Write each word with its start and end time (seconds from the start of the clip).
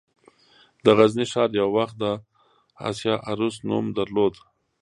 د 0.83 0.85
غزني 0.97 1.25
ښار 1.31 1.49
یو 1.59 1.69
وخت 1.77 1.95
د 1.99 2.03
«د 2.03 2.05
اسیا 2.89 3.15
عروس» 3.29 3.55
نوم 3.69 3.85
درلود 3.97 4.33